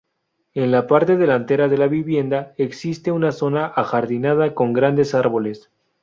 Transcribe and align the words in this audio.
En 0.55 0.71
la 0.71 0.87
parte 0.87 1.15
delantera 1.15 1.67
de 1.67 1.77
la 1.77 1.85
vivienda 1.85 2.55
existe 2.57 3.11
una 3.11 3.31
zona 3.31 3.67
ajardinada 3.67 4.55
con 4.55 4.73
grandes 4.73 5.13
árboles. 5.13 5.69